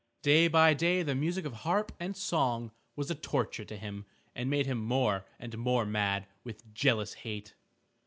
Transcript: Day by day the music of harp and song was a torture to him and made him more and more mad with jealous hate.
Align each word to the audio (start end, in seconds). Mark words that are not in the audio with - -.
Day 0.23 0.47
by 0.47 0.73
day 0.73 1.03
the 1.03 1.13
music 1.13 1.45
of 1.45 1.53
harp 1.53 1.91
and 1.99 2.17
song 2.17 2.71
was 2.95 3.11
a 3.11 3.13
torture 3.13 3.65
to 3.65 3.77
him 3.77 4.07
and 4.33 4.49
made 4.49 4.65
him 4.65 4.79
more 4.79 5.27
and 5.37 5.55
more 5.59 5.85
mad 5.85 6.25
with 6.43 6.73
jealous 6.73 7.13
hate. 7.13 7.53